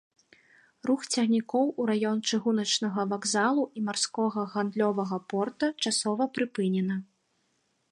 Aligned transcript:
Рух 0.89 1.01
цягнікоў 1.17 1.65
у 1.83 1.85
раён 1.89 2.23
чыгуначнага 2.29 3.05
вакзалу 3.13 3.63
і 3.79 3.85
марскога 3.91 4.47
гандлёвага 4.55 5.17
порта 5.35 5.73
часова 5.87 6.23
прыпынена. 6.39 6.95